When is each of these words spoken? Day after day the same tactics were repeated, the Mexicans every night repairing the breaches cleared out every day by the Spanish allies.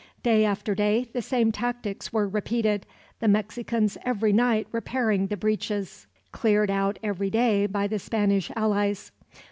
Day 0.23 0.45
after 0.45 0.73
day 0.73 1.07
the 1.13 1.21
same 1.21 1.51
tactics 1.51 2.11
were 2.11 2.27
repeated, 2.27 2.87
the 3.19 3.27
Mexicans 3.27 3.99
every 4.03 4.33
night 4.33 4.65
repairing 4.71 5.27
the 5.27 5.37
breaches 5.37 6.07
cleared 6.31 6.71
out 6.71 6.97
every 7.03 7.29
day 7.29 7.67
by 7.67 7.85
the 7.85 7.99
Spanish 7.99 8.51
allies. 8.55 9.11